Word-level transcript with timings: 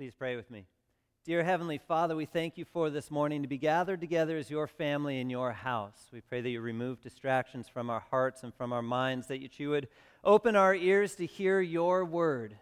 Please 0.00 0.14
pray 0.14 0.34
with 0.34 0.50
me. 0.50 0.64
Dear 1.26 1.44
Heavenly 1.44 1.76
Father, 1.76 2.16
we 2.16 2.24
thank 2.24 2.56
you 2.56 2.64
for 2.64 2.88
this 2.88 3.10
morning 3.10 3.42
to 3.42 3.48
be 3.48 3.58
gathered 3.58 4.00
together 4.00 4.38
as 4.38 4.50
your 4.50 4.66
family 4.66 5.20
in 5.20 5.28
your 5.28 5.52
house. 5.52 6.08
We 6.10 6.22
pray 6.22 6.40
that 6.40 6.48
you 6.48 6.62
remove 6.62 7.02
distractions 7.02 7.68
from 7.68 7.90
our 7.90 8.00
hearts 8.10 8.42
and 8.42 8.54
from 8.54 8.72
our 8.72 8.80
minds, 8.80 9.26
that 9.26 9.60
you 9.60 9.68
would 9.68 9.88
open 10.24 10.56
our 10.56 10.74
ears 10.74 11.16
to 11.16 11.26
hear 11.26 11.60
your 11.60 12.06
word, 12.06 12.56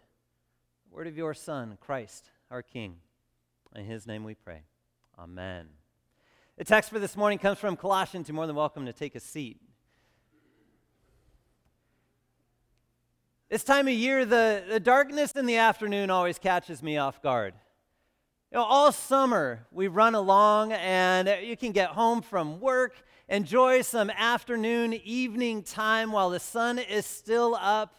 the 0.89 0.97
word 0.97 1.07
of 1.07 1.17
your 1.17 1.33
Son, 1.33 1.79
Christ, 1.81 2.29
our 2.51 2.61
King. 2.61 2.97
In 3.73 3.85
his 3.85 4.05
name 4.05 4.25
we 4.25 4.35
pray. 4.35 4.63
Amen. 5.17 5.69
The 6.57 6.65
text 6.65 6.91
for 6.91 6.99
this 6.99 7.17
morning 7.17 7.39
comes 7.39 7.61
from 7.61 7.77
Colossians. 7.77 8.27
You're 8.27 8.35
more 8.35 8.49
than 8.49 8.57
welcome 8.57 8.85
to 8.87 8.93
take 8.93 9.15
a 9.15 9.21
seat. 9.21 9.61
This 13.51 13.65
time 13.65 13.89
of 13.89 13.95
year, 13.95 14.27
the, 14.27 14.63
the 14.69 14.79
darkness 14.79 15.33
in 15.33 15.47
the 15.47 15.57
afternoon 15.57 16.11
always 16.11 16.39
catches 16.39 16.83
me 16.83 16.99
off 16.99 17.23
guard. 17.23 17.55
You 18.53 18.59
know, 18.59 18.65
all 18.65 18.93
summer 18.93 19.67
we 19.73 19.89
run 19.89 20.15
along 20.15 20.73
and 20.73 21.35
you 21.43 21.57
can 21.57 21.73
get 21.73 21.89
home 21.89 22.21
from 22.21 22.61
work, 22.61 22.95
enjoy 23.27 23.81
some 23.81 24.11
afternoon, 24.11 24.93
evening 24.93 25.63
time 25.63 26.13
while 26.13 26.29
the 26.29 26.39
sun 26.39 26.79
is 26.79 27.07
still 27.07 27.55
up. 27.59 27.95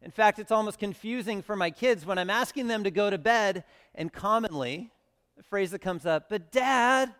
In 0.00 0.10
fact, 0.10 0.38
it's 0.38 0.50
almost 0.50 0.78
confusing 0.78 1.42
for 1.42 1.54
my 1.54 1.70
kids 1.70 2.06
when 2.06 2.16
I'm 2.16 2.30
asking 2.30 2.68
them 2.68 2.84
to 2.84 2.90
go 2.90 3.10
to 3.10 3.18
bed, 3.18 3.64
and 3.94 4.10
commonly 4.10 4.90
the 5.36 5.42
phrase 5.42 5.70
that 5.72 5.80
comes 5.80 6.06
up, 6.06 6.30
but 6.30 6.50
dad, 6.50 7.12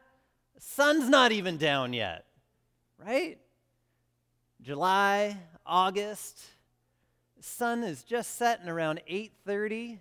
the 0.55 0.61
sun's 0.63 1.11
not 1.11 1.33
even 1.33 1.59
down 1.59 1.93
yet, 1.93 2.25
right? 2.99 3.39
July, 4.63 5.37
August, 5.67 6.43
sun 7.45 7.85
is 7.85 8.03
just 8.03 8.37
setting 8.37 8.69
around 8.69 9.01
8:30. 9.07 10.01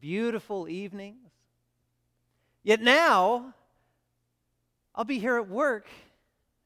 Beautiful 0.00 0.68
evenings. 0.68 1.30
Yet 2.62 2.80
now, 2.80 3.54
I'll 4.94 5.04
be 5.04 5.20
here 5.20 5.36
at 5.36 5.48
work, 5.48 5.86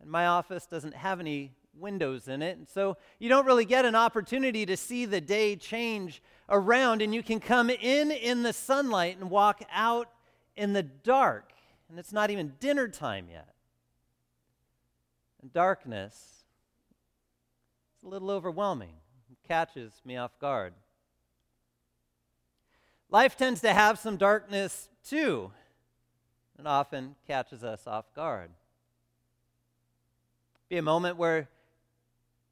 and 0.01 0.11
my 0.11 0.27
office 0.27 0.67
doesn't 0.67 0.95
have 0.95 1.21
any 1.21 1.53
windows 1.75 2.29
in 2.29 2.41
it. 2.41 2.57
And 2.57 2.69
so 2.69 2.97
you 3.19 3.29
don't 3.29 3.45
really 3.45 3.65
get 3.67 3.85
an 3.85 3.95
opportunity 3.95 4.65
to 4.67 4.77
see 4.77 5.05
the 5.05 5.21
day 5.21 5.57
change 5.57 6.23
around, 6.49 7.03
and 7.03 7.15
you 7.15 7.23
can 7.23 7.41
come 7.41 7.69
in 7.69 8.11
in 8.11 8.43
the 8.43 8.53
sunlight 8.53 9.19
and 9.19 9.31
walk 9.31 9.63
out 9.71 10.09
in 10.57 10.73
the 10.73 10.83
dark. 10.83 11.53
And 11.89 11.99
it's 11.99 12.13
not 12.13 12.31
even 12.31 12.55
dinner 12.61 12.89
time 12.89 13.29
yet. 13.31 13.55
And 15.43 15.53
darkness 15.53 16.15
is 17.99 18.05
a 18.05 18.09
little 18.09 18.31
overwhelming 18.31 18.95
catches 19.51 20.01
me 20.05 20.17
off 20.17 20.39
guard. 20.39 20.73
Life 23.11 23.37
tends 23.37 23.61
to 23.63 23.73
have 23.73 23.99
some 23.99 24.17
darkness 24.17 24.89
too, 25.03 25.51
and 26.57 26.69
often 26.69 27.17
catches 27.27 27.65
us 27.65 27.85
off 27.89 28.15
guard. 28.15 28.53
Be 30.69 30.77
a 30.77 30.83
moment 30.83 31.17
where 31.17 31.49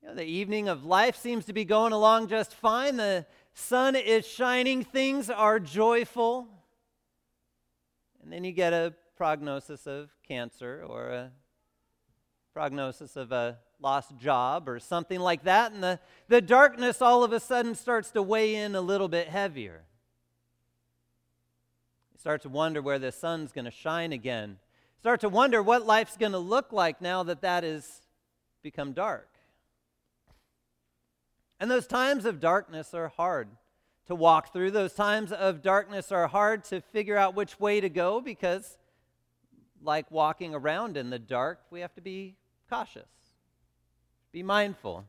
you 0.03 0.09
know, 0.09 0.15
the 0.17 0.25
evening 0.25 0.69
of 0.69 0.85
life 0.85 1.15
seems 1.15 1.45
to 1.45 1.53
be 1.53 1.65
going 1.65 1.93
along 1.93 2.27
just 2.27 2.53
fine. 2.53 2.97
The 2.97 3.27
sun 3.55 3.95
is 3.95 4.27
shining, 4.27 4.83
things 4.83 5.31
are 5.31 5.61
joyful. 5.61 6.49
And 8.25 8.33
then 8.33 8.43
you 8.43 8.51
get 8.51 8.73
a 8.73 8.93
prognosis 9.17 9.87
of 9.87 10.11
cancer 10.27 10.85
or 10.85 11.11
a 11.11 11.31
prognosis 12.59 13.15
of 13.15 13.31
a 13.31 13.57
lost 13.81 14.17
job 14.17 14.69
or 14.69 14.81
something 14.81 15.21
like 15.21 15.45
that, 15.45 15.71
and 15.71 15.81
the, 15.81 16.01
the 16.27 16.41
darkness 16.41 17.01
all 17.01 17.23
of 17.23 17.33
a 17.33 17.39
sudden 17.39 17.73
starts 17.73 18.11
to 18.11 18.21
weigh 18.21 18.57
in 18.57 18.75
a 18.75 18.81
little 18.81 19.07
bit 19.07 19.29
heavier. 19.29 19.85
You 22.13 22.19
start 22.19 22.43
to 22.43 22.49
wonder 22.49 22.83
where 22.83 22.99
the 22.99 23.13
sun's 23.13 23.53
going 23.53 23.67
to 23.67 23.71
shine 23.71 24.11
again. 24.11 24.57
Start 24.99 25.21
to 25.21 25.29
wonder 25.29 25.63
what 25.63 25.87
life's 25.87 26.17
going 26.17 26.33
to 26.33 26.39
look 26.39 26.73
like 26.73 27.01
now 27.01 27.23
that 27.23 27.43
that 27.43 27.63
has 27.63 28.01
become 28.61 28.91
dark. 28.91 29.29
And 31.61 31.71
those 31.71 31.87
times 31.87 32.25
of 32.25 32.41
darkness 32.41 32.93
are 32.93 33.07
hard 33.07 33.47
to 34.09 34.17
walk 34.17 34.53
through. 34.53 34.73
Those 34.73 34.95
times 34.95 35.31
of 35.31 35.63
darkness 35.63 36.11
are 36.11 36.27
hard 36.27 36.65
to 36.65 36.81
figure 36.81 37.17
out 37.17 37.37
which 37.37 37.61
way 37.61 37.81
to 37.81 37.89
go 37.89 38.21
because, 38.21 38.79
like 39.81 40.11
walking 40.11 40.57
around 40.57 40.97
in 40.97 41.11
the 41.11 41.21
dark, 41.21 41.61
we 41.71 41.83
have 41.83 41.95
to 41.95 42.01
be 42.01 42.35
cautious. 42.69 43.09
Be 44.33 44.43
mindful. 44.43 45.05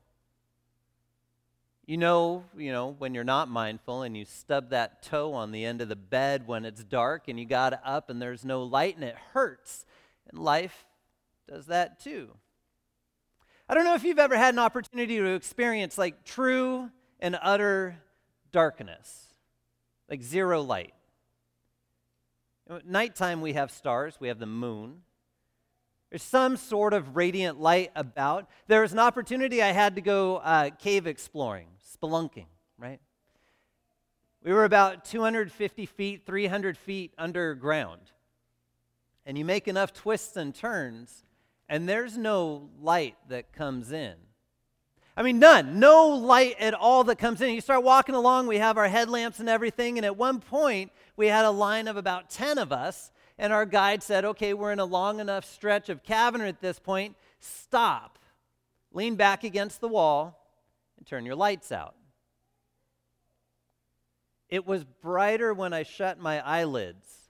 You 1.85 1.97
know, 1.97 2.43
you 2.55 2.71
know, 2.71 2.95
when 2.97 3.13
you're 3.13 3.23
not 3.23 3.49
mindful 3.49 4.03
and 4.03 4.15
you 4.15 4.23
stub 4.23 4.69
that 4.69 5.01
toe 5.01 5.33
on 5.33 5.51
the 5.51 5.65
end 5.65 5.81
of 5.81 5.89
the 5.89 5.95
bed 5.95 6.47
when 6.47 6.63
it's 6.63 6.83
dark 6.83 7.27
and 7.27 7.39
you 7.39 7.45
got 7.45 7.79
up 7.83 8.09
and 8.09 8.21
there's 8.21 8.45
no 8.45 8.63
light 8.63 8.95
and 8.95 9.03
it 9.03 9.15
hurts. 9.33 9.85
And 10.29 10.39
life 10.39 10.85
does 11.47 11.65
that 11.65 11.99
too. 11.99 12.29
I 13.67 13.73
don't 13.73 13.83
know 13.83 13.95
if 13.95 14.03
you've 14.03 14.19
ever 14.19 14.37
had 14.37 14.53
an 14.53 14.59
opportunity 14.59 15.17
to 15.17 15.33
experience 15.33 15.97
like 15.97 16.23
true 16.23 16.89
and 17.19 17.37
utter 17.41 17.97
darkness, 18.51 19.33
like 20.09 20.21
zero 20.23 20.61
light. 20.61 20.93
At 22.69 22.87
nighttime, 22.87 23.41
we 23.41 23.53
have 23.53 23.71
stars, 23.71 24.17
we 24.19 24.27
have 24.27 24.39
the 24.39 24.45
moon. 24.45 25.01
There's 26.09 26.23
some 26.23 26.57
sort 26.57 26.93
of 26.93 27.15
radiant 27.15 27.59
light 27.59 27.91
about. 27.95 28.49
There 28.67 28.81
was 28.81 28.93
an 28.93 28.99
opportunity 28.99 29.61
I 29.61 29.71
had 29.71 29.95
to 29.95 30.01
go 30.01 30.37
uh, 30.37 30.71
cave 30.71 31.05
exploring, 31.05 31.67
spelunking, 31.95 32.47
right? 32.79 32.99
We 34.43 34.53
were 34.53 34.65
about 34.65 35.05
250 35.05 35.85
feet, 35.85 36.25
300 36.25 36.77
feet 36.77 37.13
underground. 37.17 38.01
And 39.25 39.37
you 39.37 39.45
make 39.45 39.67
enough 39.67 39.93
twists 39.93 40.35
and 40.37 40.55
turns, 40.55 41.25
and 41.67 41.87
there's 41.87 42.17
no 42.17 42.69
light 42.81 43.15
that 43.27 43.53
comes 43.53 43.91
in. 43.91 44.15
I 45.15 45.21
mean, 45.21 45.37
none. 45.37 45.79
No 45.79 46.07
light 46.07 46.55
at 46.59 46.73
all 46.73 47.03
that 47.03 47.17
comes 47.17 47.41
in. 47.41 47.53
You 47.53 47.61
start 47.61 47.83
walking 47.83 48.15
along, 48.15 48.47
we 48.47 48.57
have 48.57 48.77
our 48.77 48.87
headlamps 48.87 49.39
and 49.39 49.49
everything, 49.49 49.99
and 49.99 50.05
at 50.05 50.15
one 50.15 50.39
point, 50.39 50.91
we 51.17 51.27
had 51.27 51.45
a 51.45 51.51
line 51.51 51.87
of 51.87 51.97
about 51.97 52.29
10 52.29 52.57
of 52.57 52.71
us 52.71 53.11
and 53.39 53.53
our 53.53 53.65
guide 53.65 54.03
said, 54.03 54.25
okay, 54.25 54.53
we're 54.53 54.73
in 54.73 54.79
a 54.79 54.85
long 54.85 55.21
enough 55.21 55.45
stretch 55.45 55.87
of 55.87 56.03
cavern 56.03 56.41
at 56.41 56.59
this 56.59 56.77
point. 56.77 57.15
Stop. 57.39 58.19
Lean 58.91 59.15
back 59.15 59.45
against 59.45 59.79
the 59.79 59.87
wall 59.87 60.45
and 60.97 61.07
turn 61.07 61.25
your 61.25 61.35
lights 61.35 61.71
out. 61.71 61.95
It 64.49 64.67
was 64.67 64.83
brighter 64.83 65.53
when 65.53 65.73
I 65.73 65.83
shut 65.83 66.19
my 66.19 66.45
eyelids 66.45 67.29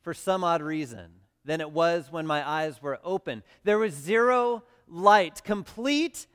for 0.00 0.12
some 0.12 0.42
odd 0.42 0.60
reason 0.60 1.12
than 1.44 1.60
it 1.60 1.70
was 1.70 2.10
when 2.10 2.26
my 2.26 2.46
eyes 2.46 2.82
were 2.82 2.98
open. 3.04 3.44
There 3.62 3.78
was 3.78 3.94
zero 3.94 4.64
light, 4.88 5.44
complete 5.44 6.26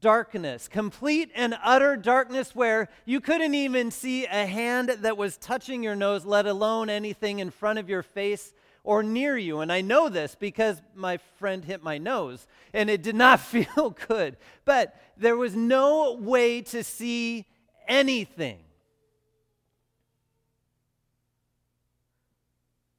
darkness, 0.00 0.68
complete 0.68 1.30
and 1.34 1.56
utter 1.62 1.96
darkness 1.96 2.54
where 2.54 2.88
you 3.04 3.20
couldn't 3.20 3.54
even 3.54 3.90
see 3.90 4.24
a 4.26 4.46
hand 4.46 4.88
that 4.88 5.16
was 5.16 5.36
touching 5.36 5.82
your 5.82 5.96
nose, 5.96 6.24
let 6.24 6.46
alone 6.46 6.90
anything 6.90 7.38
in 7.38 7.50
front 7.50 7.78
of 7.78 7.88
your 7.88 8.02
face 8.02 8.52
or 8.82 9.02
near 9.02 9.36
you. 9.36 9.60
And 9.60 9.72
I 9.72 9.80
know 9.80 10.08
this 10.08 10.34
because 10.34 10.80
my 10.94 11.18
friend 11.38 11.64
hit 11.64 11.82
my 11.82 11.98
nose 11.98 12.46
and 12.72 12.88
it 12.88 13.02
did 13.02 13.14
not 13.14 13.40
feel 13.40 13.96
good. 14.08 14.36
But 14.64 14.94
there 15.16 15.36
was 15.36 15.54
no 15.54 16.14
way 16.14 16.62
to 16.62 16.82
see 16.82 17.46
anything. 17.86 18.58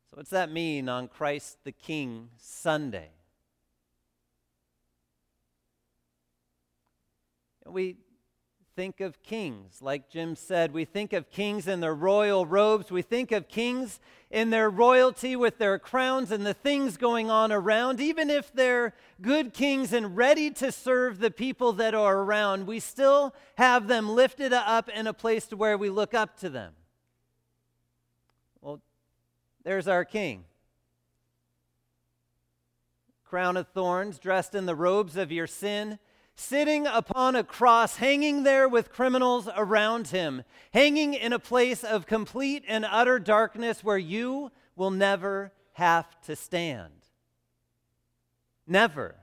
So, 0.09 0.17
what's 0.17 0.31
that 0.31 0.51
mean 0.51 0.89
on 0.89 1.07
Christ 1.07 1.57
the 1.63 1.71
King 1.71 2.29
Sunday? 2.37 3.11
We 7.71 7.97
think 8.75 8.99
of 8.99 9.21
kings. 9.23 9.81
Like 9.81 10.09
Jim 10.09 10.35
said, 10.35 10.73
we 10.73 10.85
think 10.85 11.13
of 11.13 11.29
kings 11.29 11.67
in 11.67 11.79
their 11.79 11.93
royal 11.93 12.45
robes. 12.45 12.91
We 12.91 13.01
think 13.01 13.31
of 13.31 13.47
kings 13.47 13.99
in 14.29 14.49
their 14.49 14.69
royalty 14.69 15.35
with 15.35 15.57
their 15.57 15.77
crowns 15.77 16.31
and 16.31 16.45
the 16.45 16.53
things 16.53 16.97
going 16.97 17.29
on 17.29 17.51
around. 17.51 17.99
Even 17.99 18.29
if 18.29 18.51
they're 18.53 18.93
good 19.21 19.53
kings 19.53 19.93
and 19.93 20.15
ready 20.15 20.49
to 20.51 20.71
serve 20.71 21.19
the 21.19 21.31
people 21.31 21.73
that 21.73 21.93
are 21.93 22.19
around, 22.19 22.67
we 22.67 22.79
still 22.79 23.33
have 23.57 23.87
them 23.87 24.09
lifted 24.09 24.53
up 24.53 24.89
in 24.89 25.07
a 25.07 25.13
place 25.13 25.47
to 25.47 25.57
where 25.57 25.77
we 25.77 25.89
look 25.89 26.13
up 26.13 26.37
to 26.39 26.49
them. 26.49 26.73
Well, 28.61 28.81
there's 29.63 29.87
our 29.87 30.05
king 30.05 30.45
crown 33.31 33.55
of 33.55 33.65
thorns, 33.69 34.19
dressed 34.19 34.55
in 34.55 34.65
the 34.65 34.75
robes 34.75 35.15
of 35.15 35.31
your 35.31 35.47
sin, 35.47 35.97
sitting 36.41 36.87
upon 36.87 37.35
a 37.35 37.43
cross, 37.43 37.97
hanging 37.97 38.43
there 38.43 38.67
with 38.67 38.91
criminals 38.91 39.47
around 39.55 40.07
him, 40.07 40.43
hanging 40.73 41.13
in 41.13 41.31
a 41.33 41.39
place 41.39 41.83
of 41.83 42.05
complete 42.05 42.63
and 42.67 42.85
utter 42.89 43.19
darkness 43.19 43.83
where 43.83 43.97
you 43.97 44.51
will 44.75 44.91
never 44.91 45.51
have 45.73 46.19
to 46.21 46.35
stand. 46.35 46.91
Never. 48.67 49.15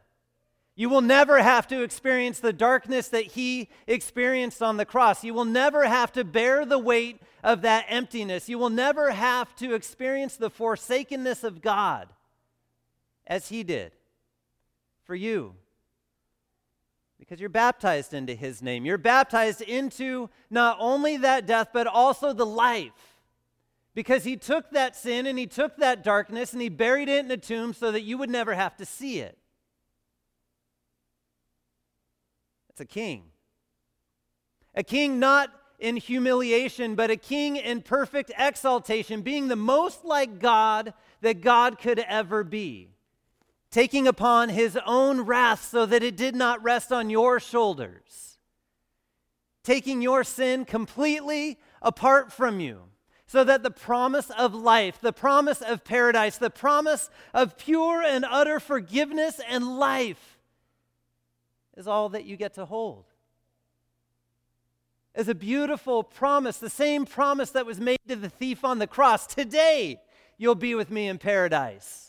You 0.77 0.89
will 0.89 1.01
never 1.01 1.43
have 1.43 1.67
to 1.69 1.83
experience 1.83 2.39
the 2.39 2.53
darkness 2.53 3.09
that 3.09 3.25
he 3.25 3.69
experienced 3.87 4.63
on 4.63 4.77
the 4.77 4.85
cross. 4.85 5.25
You 5.25 5.35
will 5.35 5.45
never 5.45 5.89
have 5.89 6.13
to 6.13 6.23
bear 6.23 6.65
the 6.65 6.79
weight 6.79 7.21
of 7.43 7.63
that 7.63 7.87
emptiness. 7.89 8.49
You 8.49 8.59
will 8.59 8.71
never 8.71 9.11
have 9.11 9.55
to 9.57 9.75
experience 9.75 10.37
the 10.37 10.51
forsakenness 10.51 11.45
of 11.45 11.63
God 11.63 12.09
as 13.27 13.49
He 13.49 13.63
did 13.63 13.93
for 15.05 15.15
you. 15.15 15.55
Because 17.19 17.41
you're 17.41 17.49
baptized 17.49 18.15
into 18.15 18.35
His 18.35 18.63
name. 18.63 18.85
You're 18.85 18.99
baptized 18.99 19.61
into 19.61 20.31
not 20.51 20.77
only 20.81 21.17
that 21.19 21.47
death, 21.47 21.69
but 21.73 21.87
also 21.87 22.33
the 22.33 22.47
life. 22.47 22.93
Because 23.95 24.25
He 24.25 24.37
took 24.37 24.71
that 24.71 24.95
sin 24.97 25.27
and 25.27 25.39
He 25.39 25.47
took 25.47 25.77
that 25.79 26.05
darkness 26.05 26.53
and 26.53 26.63
He 26.63 26.69
buried 26.69 27.09
it 27.09 27.25
in 27.25 27.31
a 27.31 27.37
tomb 27.37 27.75
so 27.75 27.91
that 27.93 28.03
you 28.03 28.19
would 28.19 28.31
never 28.31 28.55
have 28.55 28.77
to 28.77 28.87
see 28.87 29.21
it. 29.21 29.37
It's 32.71 32.81
a 32.81 32.87
king. 32.87 33.25
A 34.75 34.85
king 34.85 35.19
not 35.19 35.51
in 35.81 35.97
humiliation, 35.97 36.95
but 36.95 37.11
a 37.11 37.17
king 37.17 37.57
in 37.57 37.83
perfect 37.83 38.31
exaltation, 38.39 39.23
being 39.23 39.49
the 39.49 39.57
most 39.57 40.05
like 40.05 40.39
God 40.39 40.95
that 41.21 41.41
God 41.41 41.79
could 41.79 41.99
ever 41.99 42.45
be, 42.45 42.91
taking 43.71 44.07
upon 44.07 44.49
his 44.49 44.79
own 44.87 45.23
wrath 45.23 45.65
so 45.65 45.87
that 45.87 46.03
it 46.03 46.17
did 46.17 46.35
not 46.35 46.63
rest 46.63 46.93
on 46.93 47.11
your 47.11 47.39
shoulders, 47.39 48.39
taking 49.63 50.03
your 50.03 50.25
sin 50.25 50.65
completely 50.65 51.59
apart 51.83 52.33
from 52.33 52.61
you. 52.61 52.83
So 53.27 53.45
that 53.45 53.63
the 53.63 53.71
promise 53.71 54.31
of 54.31 54.55
life, 54.55 55.03
the 55.03 55.13
promise 55.13 55.61
of 55.61 55.85
paradise, 55.85 56.39
the 56.39 56.49
promise 56.49 57.11
of 57.35 57.59
pure 57.59 58.01
and 58.01 58.25
utter 58.25 58.59
forgiveness 58.59 59.39
and 59.47 59.79
life 59.79 60.39
is 61.77 61.87
all 61.87 62.09
that 62.09 62.25
you 62.25 62.39
get 62.39 62.55
to 62.55 62.65
hold 62.65 63.05
is 65.19 65.29
a 65.29 65.35
beautiful 65.35 66.05
promise, 66.05 66.59
the 66.59 66.71
same 66.71 67.05
promise 67.05 67.51
that 67.51 67.67
was 67.67 67.81
made 67.81 67.99
to 68.07 68.15
the 68.15 68.29
thief 68.29 68.65
on 68.65 68.79
the 68.79 68.87
cross. 68.87 69.27
Today, 69.27 70.01
you'll 70.39 70.55
be 70.55 70.77
with 70.77 70.93
me 70.93 71.09
in 71.09 71.19
paradise. 71.19 72.08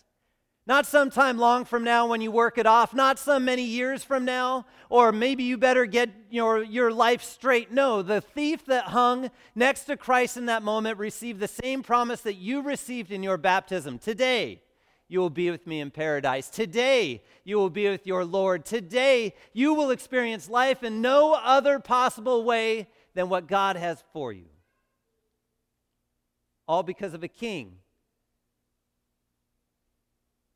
Not 0.67 0.85
sometime 0.85 1.39
long 1.39 1.65
from 1.65 1.83
now 1.83 2.05
when 2.05 2.21
you 2.21 2.31
work 2.31 2.59
it 2.59 2.67
off, 2.67 2.93
not 2.93 3.17
some 3.17 3.45
many 3.45 3.63
years 3.63 4.03
from 4.03 4.23
now, 4.23 4.67
or 4.89 5.11
maybe 5.11 5.43
you 5.43 5.57
better 5.57 5.85
get 5.85 6.09
your, 6.29 6.61
your 6.61 6.91
life 6.91 7.23
straight. 7.23 7.71
No, 7.71 8.03
the 8.03 8.21
thief 8.21 8.65
that 8.67 8.85
hung 8.85 9.31
next 9.55 9.85
to 9.85 9.97
Christ 9.97 10.37
in 10.37 10.45
that 10.45 10.61
moment 10.61 10.99
received 10.99 11.39
the 11.39 11.47
same 11.47 11.81
promise 11.81 12.21
that 12.21 12.35
you 12.35 12.61
received 12.61 13.11
in 13.11 13.23
your 13.23 13.37
baptism. 13.37 13.97
Today, 13.97 14.61
you 15.07 15.19
will 15.19 15.31
be 15.31 15.49
with 15.49 15.65
me 15.65 15.79
in 15.79 15.89
paradise. 15.89 16.49
Today, 16.49 17.23
you 17.43 17.57
will 17.57 17.71
be 17.71 17.89
with 17.89 18.05
your 18.05 18.23
Lord. 18.23 18.63
Today, 18.63 19.33
you 19.53 19.73
will 19.73 19.89
experience 19.89 20.47
life 20.47 20.83
in 20.83 21.01
no 21.01 21.33
other 21.33 21.79
possible 21.79 22.43
way 22.43 22.87
than 23.15 23.27
what 23.27 23.47
God 23.47 23.75
has 23.75 24.03
for 24.13 24.31
you. 24.31 24.45
All 26.67 26.83
because 26.83 27.15
of 27.15 27.23
a 27.23 27.27
king. 27.27 27.77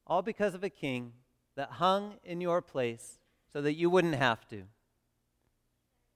All 0.06 0.22
because 0.22 0.54
of 0.54 0.64
a 0.64 0.70
king 0.70 1.14
that 1.56 1.72
hung 1.72 2.16
in 2.24 2.42
your 2.42 2.62
place 2.62 3.20
so 3.52 3.62
that 3.62 3.74
you 3.74 3.90
wouldn't 3.90 4.16
have 4.16 4.48
to. 4.50 4.64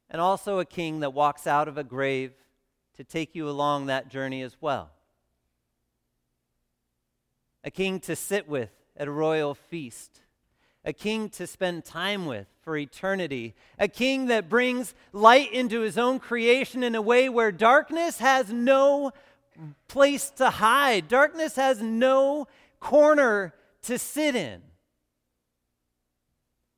And 0.09 0.21
also 0.21 0.59
a 0.59 0.65
king 0.65 1.01
that 1.01 1.13
walks 1.13 1.47
out 1.47 1.67
of 1.67 1.77
a 1.77 1.83
grave 1.83 2.33
to 2.95 3.03
take 3.03 3.35
you 3.35 3.49
along 3.49 3.85
that 3.85 4.09
journey 4.09 4.41
as 4.41 4.55
well. 4.59 4.89
A 7.63 7.71
king 7.71 7.99
to 8.01 8.15
sit 8.15 8.47
with 8.47 8.71
at 8.95 9.07
a 9.07 9.11
royal 9.11 9.53
feast 9.53 10.21
a 10.87 10.93
king 10.93 11.27
to 11.27 11.45
spend 11.45 11.83
time 11.83 12.25
with 12.25 12.47
for 12.61 12.77
eternity, 12.77 13.53
a 13.77 13.89
king 13.89 14.27
that 14.27 14.47
brings 14.47 14.95
light 15.11 15.51
into 15.51 15.81
his 15.81 15.97
own 15.97 16.17
creation 16.17 16.81
in 16.81 16.95
a 16.95 17.01
way 17.01 17.27
where 17.27 17.51
darkness 17.51 18.19
has 18.19 18.53
no 18.53 19.11
place 19.89 20.29
to 20.29 20.49
hide, 20.49 21.09
darkness 21.09 21.57
has 21.57 21.81
no 21.81 22.47
corner 22.79 23.53
to 23.87 23.97
sit 23.99 24.35
in. 24.35 24.61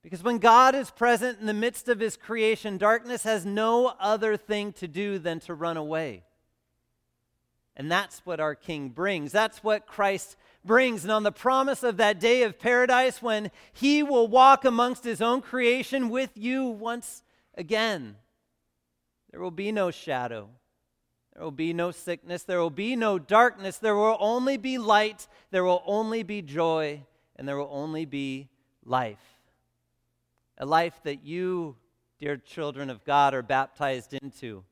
Because 0.01 0.23
when 0.23 0.37
God 0.37 0.75
is 0.75 0.89
present 0.91 1.39
in 1.39 1.45
the 1.45 1.53
midst 1.53 1.89
of 1.89 1.99
his 1.99 2.15
creation, 2.15 2.77
darkness 2.77 3.23
has 3.23 3.45
no 3.45 3.93
other 3.99 4.37
thing 4.37 4.71
to 4.73 4.87
do 4.87 5.19
than 5.19 5.39
to 5.41 5.53
run 5.53 5.77
away. 5.77 6.23
And 7.75 7.91
that's 7.91 8.25
what 8.25 8.39
our 8.39 8.55
King 8.55 8.89
brings. 8.89 9.31
That's 9.31 9.63
what 9.63 9.87
Christ 9.87 10.35
brings. 10.65 11.03
And 11.03 11.11
on 11.11 11.23
the 11.23 11.31
promise 11.31 11.83
of 11.83 11.97
that 11.97 12.19
day 12.19 12.43
of 12.43 12.59
paradise 12.59 13.21
when 13.21 13.51
he 13.73 14.03
will 14.03 14.27
walk 14.27 14.65
amongst 14.65 15.03
his 15.03 15.21
own 15.21 15.41
creation 15.41 16.09
with 16.09 16.31
you 16.35 16.65
once 16.65 17.23
again, 17.55 18.15
there 19.31 19.39
will 19.39 19.51
be 19.51 19.71
no 19.71 19.91
shadow. 19.91 20.49
There 21.39 21.45
will 21.45 21.51
be 21.51 21.71
no 21.71 21.91
sickness. 21.91 22.43
There 22.43 22.59
will 22.59 22.69
be 22.69 22.97
no 22.97 23.17
darkness. 23.17 23.77
There 23.77 23.95
will 23.95 24.17
only 24.19 24.57
be 24.57 24.77
light. 24.77 25.25
There 25.51 25.63
will 25.63 25.81
only 25.85 26.21
be 26.21 26.41
joy. 26.41 27.05
And 27.37 27.47
there 27.47 27.55
will 27.55 27.69
only 27.71 28.03
be 28.03 28.49
life. 28.83 29.23
A 30.57 30.65
life 30.65 30.99
that 31.05 31.23
you, 31.23 31.77
dear 32.19 32.35
children 32.35 32.89
of 32.89 33.05
God, 33.05 33.33
are 33.33 33.41
baptized 33.41 34.13
into. 34.13 34.65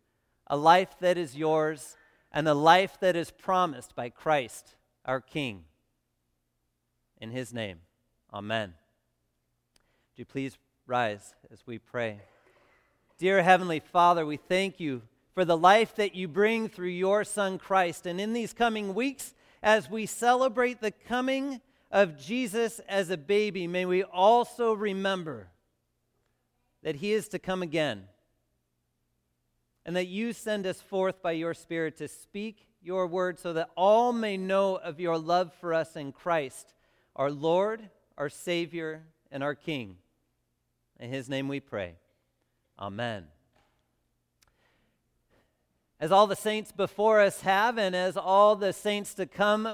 A 0.47 0.57
life 0.57 0.93
that 0.99 1.17
is 1.17 1.37
yours 1.37 1.95
and 2.33 2.49
a 2.49 2.53
life 2.53 2.99
that 2.99 3.15
is 3.15 3.31
promised 3.31 3.95
by 3.95 4.09
Christ, 4.09 4.75
our 5.05 5.21
King. 5.21 5.63
In 7.21 7.31
his 7.31 7.53
name, 7.53 7.79
amen. 8.33 8.73
Do 10.17 10.19
you 10.19 10.25
please 10.25 10.57
rise 10.85 11.33
as 11.49 11.65
we 11.65 11.79
pray? 11.79 12.19
Dear 13.17 13.41
Heavenly 13.41 13.79
Father, 13.79 14.25
we 14.25 14.35
thank 14.35 14.81
you 14.81 15.03
for 15.37 15.45
the 15.45 15.55
life 15.55 15.93
that 15.97 16.15
you 16.15 16.27
bring 16.27 16.67
through 16.67 16.87
your 16.87 17.23
Son 17.23 17.59
Christ. 17.59 18.07
And 18.07 18.19
in 18.19 18.33
these 18.33 18.53
coming 18.53 18.95
weeks, 18.95 19.35
as 19.61 19.87
we 19.87 20.07
celebrate 20.07 20.81
the 20.81 20.89
coming 20.89 21.61
of 21.91 22.19
Jesus 22.19 22.81
as 22.89 23.11
a 23.11 23.17
baby, 23.17 23.67
may 23.67 23.85
we 23.85 24.01
also 24.01 24.73
remember 24.73 25.49
that 26.81 26.95
he 26.95 27.13
is 27.13 27.27
to 27.27 27.37
come 27.37 27.61
again 27.61 28.05
and 29.85 29.95
that 29.95 30.07
you 30.07 30.33
send 30.33 30.65
us 30.65 30.81
forth 30.81 31.21
by 31.21 31.33
your 31.33 31.53
Spirit 31.53 31.97
to 31.97 32.07
speak 32.07 32.65
your 32.81 33.05
word 33.05 33.37
so 33.37 33.53
that 33.53 33.69
all 33.77 34.11
may 34.11 34.37
know 34.37 34.77
of 34.77 34.99
your 34.99 35.19
love 35.19 35.53
for 35.61 35.71
us 35.71 35.95
in 35.95 36.13
Christ 36.13 36.73
our 37.15 37.29
Lord, 37.29 37.87
our 38.17 38.29
Savior, 38.29 39.03
and 39.31 39.43
our 39.43 39.53
King. 39.53 39.97
In 40.99 41.11
his 41.11 41.29
name 41.29 41.47
we 41.47 41.59
pray. 41.59 41.93
Amen. 42.79 43.27
As 45.99 46.11
all 46.11 46.27
the 46.27 46.35
saints 46.35 46.71
before 46.71 47.19
us 47.21 47.41
have, 47.41 47.79
and 47.79 47.95
as 47.95 48.15
all 48.15 48.55
the 48.55 48.71
saints 48.71 49.15
to 49.15 49.25
come 49.25 49.67